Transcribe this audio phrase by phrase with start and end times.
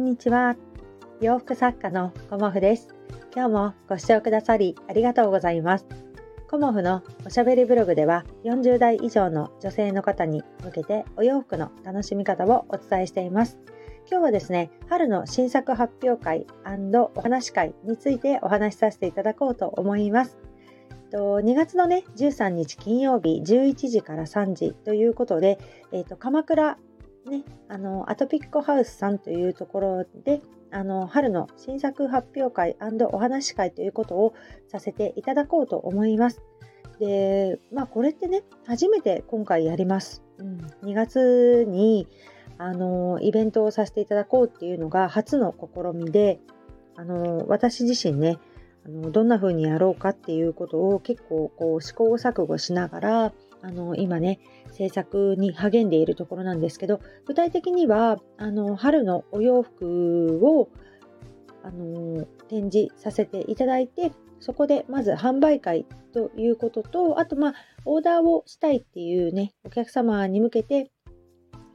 [0.00, 0.56] んにちは。
[1.20, 2.88] 洋服作家のコモフです。
[3.34, 5.86] 今日もご視聴くださりありがとうございます。
[6.48, 13.58] コモフのおしゃべりブログでは40代以上の女性の方に向けてお洋服の楽しみ方をお伝えしています。
[14.10, 16.46] 今日はですね、春の新作発表会
[17.14, 20.38] お話会についてお話しさせていただこうと思います。
[21.12, 25.58] 2月のね、13日金曜日11時から3時ということで、
[25.92, 26.78] えーと鎌倉
[27.28, 32.76] ね、あのアトピックハウスさんというところであの春の新作発表会
[33.12, 34.34] お話し会ということを
[34.68, 36.42] させていただこうと思います。
[36.98, 40.22] で、まあこれってね、初めて今回やります。
[40.38, 42.06] うん、2月に
[42.58, 46.40] あのイベントをさせていただこうっていうのが初の試みで、
[46.96, 48.38] あの私自身ね、
[48.84, 54.40] あのどんな風にやろうかっていうことを結構こう試行錯誤しながらあの今ね
[54.80, 60.70] 制作に励んでいるところなんですけど具体的にはあの春のお洋服を
[61.62, 70.90] あの展示させていただいてそこでまず販売会ということとあとまあオーダーをしたいっていうねお客様に向けて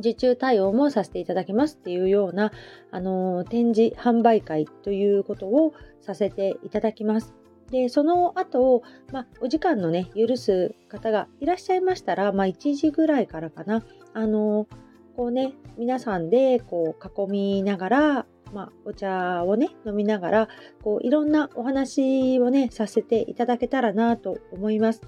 [0.00, 2.50] 受注対応もさせていただきますっていうような
[2.90, 7.37] あの展示販売会ということをさせていただきます。
[7.70, 13.82] で、その後、まあ、お時間のね、許す方がいらっしゃいましたら、まあ、1時ぐらいからかな、
[14.14, 14.66] あの、
[15.16, 20.48] こうね、皆さんで、こう、囲みながら、まあ、お茶をね、飲みながら、
[20.82, 25.02] こう、いろんなお話をね、させていただけたらなと思います。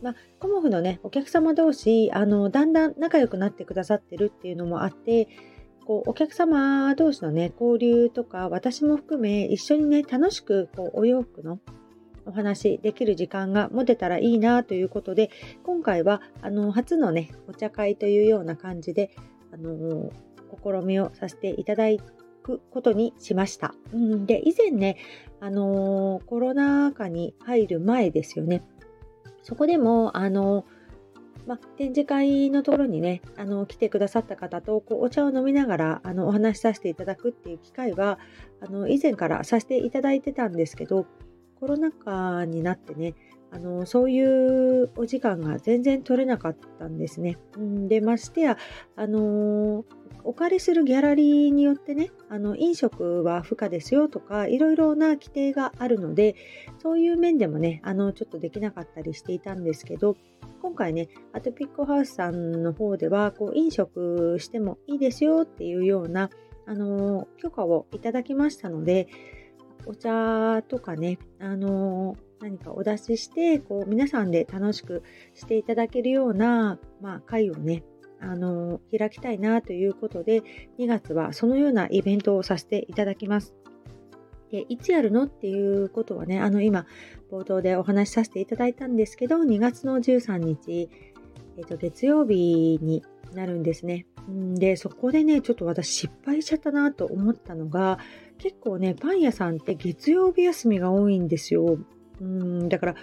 [0.00, 5.28] まあ、コモフのね、お客様同士、あの、だんだん仲良くなってくださってるっていうのもあって、
[5.84, 11.58] こうお客様同士のね交流とか私も含め一緒にね楽しくこうお洋服の
[12.26, 15.30] お話できる時間が持てたらいいなということで
[15.62, 19.10] 今回はあの初のねお茶会というような感じで
[19.52, 20.10] あの
[20.62, 21.84] 試みをさせていただ
[22.42, 23.74] くことにしました。
[23.92, 24.96] うん、で以前ね
[25.40, 28.62] あのコロナ禍に入る前ですよね
[29.42, 30.64] そこでもあの
[31.46, 38.18] ま展示会のところにねあの来てくださった方とこうお茶を飲みながらあのお話しさせていただくっていう機会は
[38.60, 41.06] あの以前からさせていただいてたんですけど
[41.64, 43.14] コロナ禍になってね
[43.50, 47.38] あのそういうお時間が全然取れなかったんですね。
[47.88, 48.58] でましてや
[48.96, 49.84] あの
[50.24, 56.34] お借りするギャラリーによってねあの飲食は不可ですよとかいろいろな規定があるので
[56.82, 60.16] そういう面でもねあのちょっとできなかったりしていたんですけど
[60.60, 66.28] 今回ねアトピックハウスさんの方ではこう飲食してもいいですよっていうような
[66.66, 69.08] あの許可をいただきましたので
[69.86, 75.02] お茶とかね、あの何かお出しして、こう、皆さんで楽しく
[75.34, 77.84] していただけるような、まあ、会をね、
[78.20, 80.42] あの開きたいなということで、
[80.78, 83.54] 2月はそのようなイベントをさせていただきます。
[84.50, 86.86] でいつやるのっていうことはね、あの今、
[87.30, 90.88] 冒頭でお話しさせていただいたんですけど、2月の13日、
[91.56, 93.02] えー、と月曜日に
[93.34, 94.06] なるんですね。
[94.28, 97.98] で、そこでね、ちょっと私失敗しちゃったなと思ったのが、
[98.38, 101.78] 結構ね、パン屋さんって月曜日休みが多いんですよ。
[102.20, 102.94] うん、だから、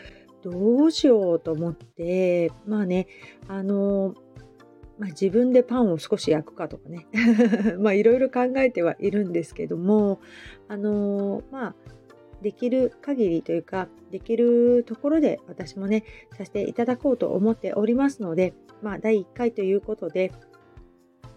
[0.43, 3.07] どうしようと思って、まあね、
[3.47, 4.15] あの、
[4.97, 7.07] まあ、自分でパンを少し焼くかとかね、
[7.79, 10.19] まあいろいろ考えてはいるんですけども、
[10.67, 11.75] あの、まあ、
[12.41, 16.03] できる限りというか、できるところで私もね、
[16.37, 20.31] させていただこうと思っておりますので、まあ、第1回ということで、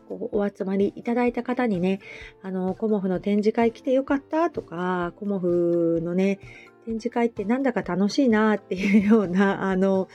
[0.08, 2.00] こうお集まりいただいた方にね、
[2.42, 6.38] あの、コモフの展示会来てよかったとか、コモフのね、
[6.84, 10.08] 展示会ってなんだか楽しいなっていうような、 あの、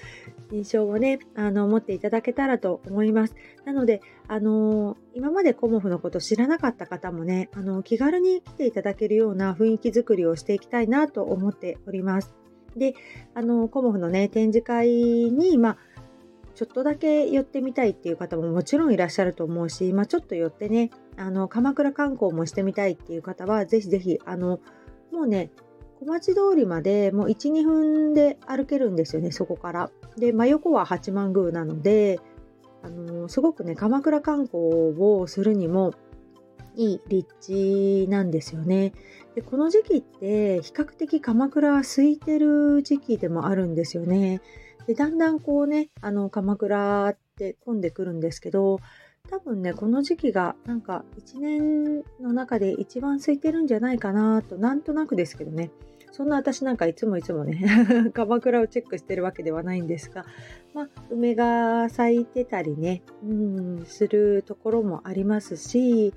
[0.52, 3.36] 印象をね、あの、持っていただけたらと思います。
[3.66, 12.34] なので、あの、今までコモフのこと知らなかった方もね、あの、気軽に来ていただけるような雰囲気づくりをしていきたいなと思っております。
[12.76, 12.94] で、
[13.34, 15.78] あの、コモフのね、展示会に、まあ、
[16.60, 24.60] ちょっとだけ寄ってみたいっていう方ももちろんいらっしゃると思うし、まあ、ちょっと寄ってね、あの、鎌倉観光もしてみたいっていう方は、ぜひぜひ、あの、
[25.14, 25.52] もうね、
[26.02, 29.90] 小町通りまでもう1、2分で歩けるんですよね、そこから。
[30.18, 32.20] で、真横は八幡宮なので、
[32.84, 34.62] あのすごくね、鎌倉観光
[34.98, 35.94] をするにも
[36.76, 38.92] いい立地なんですよね。
[39.34, 44.42] でこの時期って比較的鎌倉は空いてる時期でもあるんですよね。
[44.88, 48.80] でだんだんこうねあの鎌倉って混んでくるんですけど
[49.30, 55.72] 多分ねこの時期がなんか1年の中で一番空いてるんじゃないかなとなんとなくですけどね。
[56.12, 57.64] そんな私なんかいつもいつもね
[58.14, 60.26] 鎌倉をチェックしてるわけではないんですが、
[60.74, 66.14] まあ、梅が咲いてたりね、うん、するところもありますし、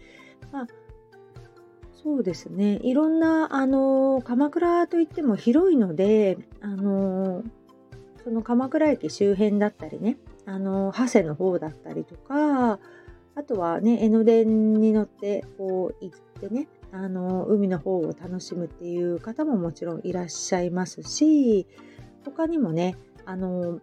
[0.51, 0.67] まあ、
[2.03, 2.81] そうですね。
[2.83, 7.42] いろんなあの鎌倉といっても広いのであの
[8.25, 10.17] その鎌倉駅周辺だったりね
[10.47, 12.79] あの長谷の方だったりとか
[13.35, 21.67] あとはね江ノ電に乗ってこう行ってねあの海の方を楽しむっていう方ももちろんいらっしゃいますし
[22.25, 23.81] 他にもねあの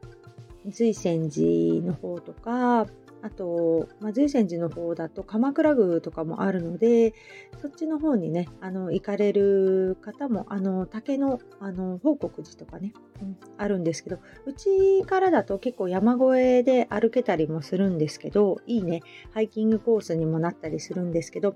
[0.67, 2.85] 随泉寺の方とか
[3.21, 7.13] あと、まあ、随泉寺の方だと鎌倉宮とかもあるので
[7.61, 19.01] そっちの方にねあの行かれる方もあの竹のあの報国寺とかね、うん、あるんですけどうちからだと結構山越えで歩けたりもするんですけどいいね
[19.33, 21.55] ハイキングコースにもなったりするんですけど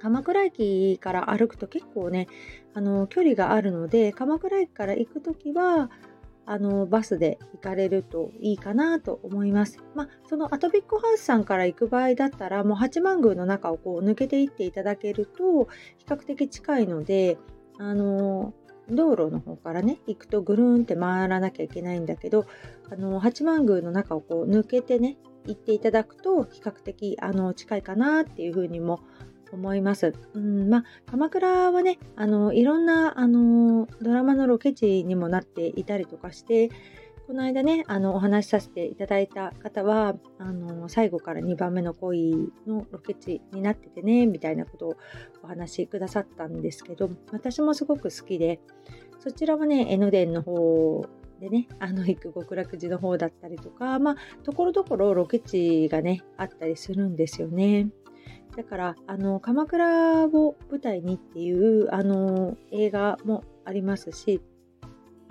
[0.00, 2.26] 鎌倉駅から歩くと結構ね
[2.72, 5.90] あの距離があるので鎌倉駅から行く時は
[6.50, 9.78] あのバスで行かれるといいかなと思います。
[9.94, 15.68] まあ、そのアトビックハウスさんから行く場合だったらもう八幡宮の中をこう抜けていっていただけると
[15.98, 17.38] 比較的近いので
[17.78, 18.52] あの
[18.90, 22.46] 道路の方からね行くとぐるんって回らなきゃいけないんだけど
[22.90, 28.98] あの八幡宮の中をこう抜けてね行っていただくと比較的あの近いかなっていうふうにも
[29.52, 30.14] 思います。
[30.34, 36.70] うんまあ、鎌倉はねあのいろんなあのドラマのロケ地にもなっていたりとかして
[37.26, 44.96] この間ねあのお話しさせていただいた方はあの最後から2番目の恋のロケ地になっててねみたいなことを
[45.44, 48.60] お話しくださったんですけど私もすごく好きで
[49.20, 51.04] そちらはね江ノ電の方
[51.40, 57.88] でね、あの行く極楽寺の方だったりとか、まあ、ところどころロケ地がね、あったりするんですよね。
[58.56, 64.40] だからあの鎌倉を舞台にっていうあの映画もありますし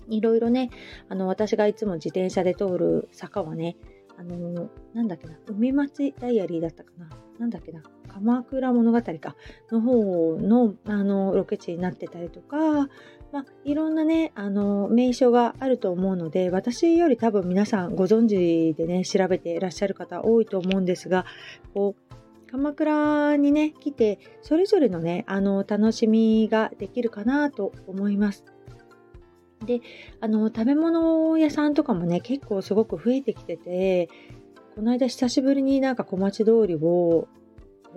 [0.09, 0.69] いろいろね
[1.09, 3.75] あの私がいつも自転車で通る坂はね
[4.17, 9.35] あのなんだっけな海町ダイアリーだったかななんだっけな鎌倉物語か
[9.71, 12.57] の方のあのロケ地になってたりとか、
[13.31, 21.25] まあ、いろんなねあの名所があると思うので私より多分皆さんご存知でね調べていらっしゃる方多いと思うんですが
[21.73, 22.08] こう
[22.51, 28.43] 鎌倉にね来てそれぞれのねあの楽しみができるかなと思います。
[29.65, 29.81] で
[30.21, 34.09] あの食べ物屋さんとかもね結構すごく増えてきてて
[34.75, 37.27] この間久しぶりになんか小町通りをこ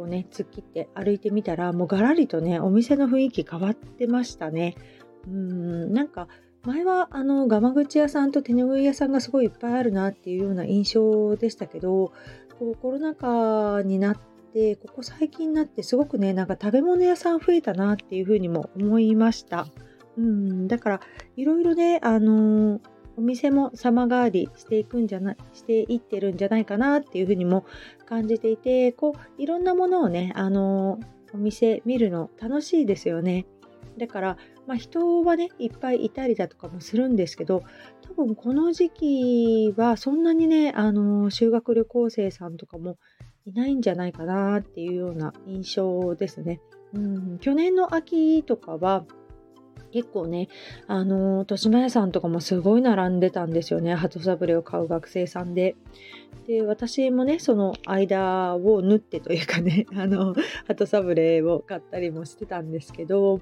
[0.00, 4.74] うね突っ切って歩いてみたらもうがらりとねお店の雰囲気変わってましたね。
[5.26, 6.28] うんなんか
[6.64, 12.12] 前はあのガマ口屋さんと手拭い屋さんがすごいいっぱいあるなっていうような印象でしたけど
[12.58, 19.66] こうコロナ禍になってでここ最近になってすごくねなんか食べ物屋さん増えたなっていうふうにも思いました。
[20.18, 21.00] うんだから
[21.36, 22.80] いろいろねあのー、
[23.16, 27.64] お店も様変わりしていくんじゃないしていってるんじゃないかなっていうふうにも
[28.04, 33.46] 感じていてこういろんなものをねあのー、お店見るの楽しいですよね。
[33.98, 37.62] だから、まあ、人はねいっぱいいたりだとかもするんですけど
[38.08, 42.96] 多分この時期はそんなにねあの修学旅行生さんとかも
[43.46, 46.60] いないんじゃないかなっていうような印象ですね。
[46.94, 49.04] うん、去年の秋とかは
[49.92, 50.48] 結構ね、
[50.86, 53.94] あの豊島屋さんとかもすごい並んでたんですよね。
[53.94, 55.76] 鳩サブレを買う学生さんで。
[56.46, 60.34] で、私もね、その間を縫ってというかね、 あの、
[60.66, 63.40] 鳩サブレを買ったりもしてたんですけど、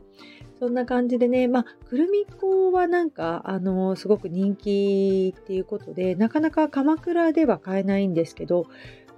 [0.59, 8.67] そんな感じでね、まあ、くるみっこはなんか、あの、すごく人気っていうことで、なかなか鎌倉では買えないんですけど、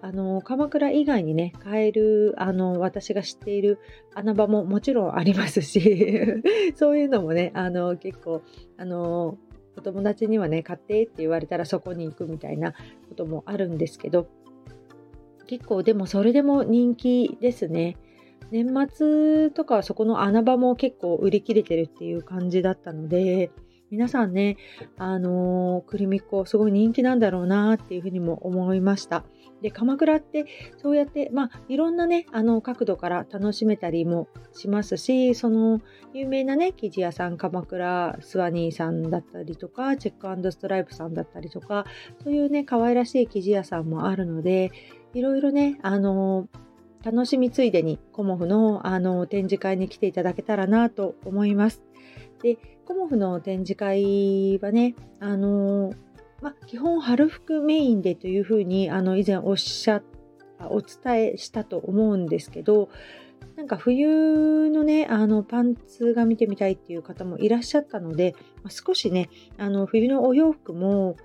[0.04, 3.78] あの鎌倉以外にね買えるあの私が知っている
[4.14, 6.20] 穴場ももちろんありますし
[6.74, 8.42] そういうのもねあの結構
[8.76, 9.38] あの
[9.76, 14.26] お友達にはね買ってって言われたらそこに行くみたいなこともあるんですけど
[15.46, 17.96] 結構でもそれでも人気ですね。
[18.50, 23.50] 年末とかはそこの穴場も結構売り切れてるっていう感じだったので
[23.92, 24.56] 皆さんね、
[24.96, 29.22] あのー、クリミコすごい人気なんだろうなっていうふうにも思いました。
[29.60, 30.46] で鎌倉って
[30.78, 35.80] そうやって、まあ、いろんなねあの角度から楽しめたりもしますしその
[36.14, 41.84] 有名なね生地屋さん鎌倉スワニーさんだったりとかチェックストライプさんだったりとか
[42.24, 44.72] そういうね可愛らしい生地屋さんもあるので
[45.14, 46.48] いろいろねあの
[47.04, 51.82] 楽しみついでにコモフのあの展示会に来ていただけたらなと思います。
[52.42, 55.92] でコモフの展示会はねあの
[56.42, 60.02] ま、基本春服メインでというふうにあの以前おっしゃ
[60.58, 62.88] お伝えしたと思うんですけど
[63.56, 68.34] なんか冬のねあのパンツが見てみたいっていう方もいらっしゃったので、
[68.68, 71.16] 少しねあの冬のお洋服も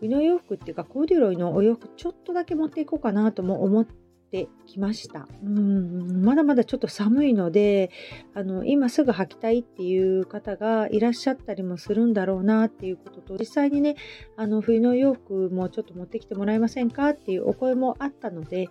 [0.00, 4.03] 冬のお洋服っていうかコーデュロイのお洋服ちょっとだけ持っていこうかなとも思って
[4.34, 5.28] てきました。
[5.44, 7.90] うんまだまだちょっと寒いので
[8.34, 13.94] あの今すぐ履きたいっていう方がいらっしゃったりもするんだろうなっていうことと実際にね
[14.36, 18.68] あの冬の洋服もちょっと持ってきてもらえませんかっていうお声もあったので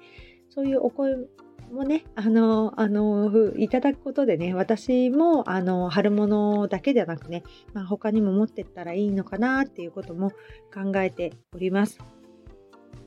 [0.50, 1.16] そういうお声
[1.72, 7.42] もね、あの、あの、いただくことでね、私も、あの、春物だけではなくね、
[7.74, 10.30] まあ、他にも持ってったらいいのかなっていうことも
[10.72, 11.98] 考えております。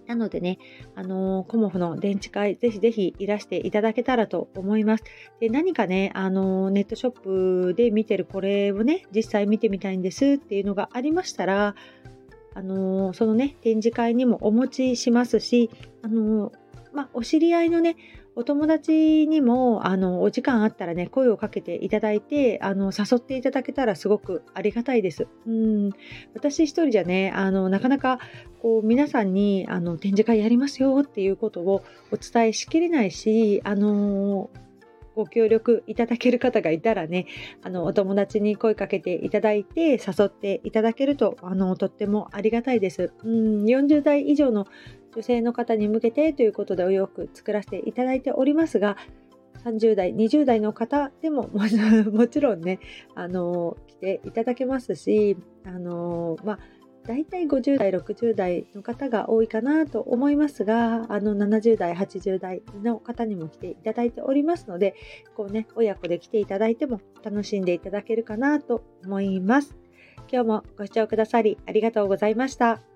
[0.06, 0.58] なのでね、
[0.94, 5.04] あのー、コモフの電池会、ぜひぜひいらしていただけたらと思います。
[5.40, 7.20] で、何かね、あのー、ネットショッ
[7.68, 11.74] プで見てるこれをね、実際見てみたいんですっていうのがありましたら、
[12.54, 15.70] あのー、そのね、展示会にもお持ちしますし、
[16.02, 16.52] あの
[16.96, 17.96] まあ、お知り合いのね、
[18.36, 25.26] お友達にもあのお時間あったらね声をかけていただいてあの誘っていただけたらすごくありがたいです。
[25.46, 25.90] うん
[26.34, 28.18] 私一人じゃねあのなかなか
[28.60, 34.50] こう皆さんにあの展示会やりますよっていうことをお伝えしきれないしあの
[35.14, 37.26] ご協力いただける方がいたらね
[37.62, 43.12] あのお友達に声かけていただいて誘っていただけるとあのとってもありがたいです。
[43.24, 44.66] うん40代以上の
[45.16, 48.98] 女性の方に向けてということでお洋服作らせていただいておりますが
[49.64, 51.48] 30代20代の方でも
[52.12, 52.78] もちろんね
[53.14, 56.58] あの来ていただけますしあのまあ
[57.06, 64.94] 大体50代60代の方が多いかなと思いますがあの70代80代の方にも来ていただいておりますので
[65.34, 69.76] こうね親子で来ていただいても楽しんでいただけるかなと思います。
[70.30, 72.95] 今日もご視聴くださりありがとうございました。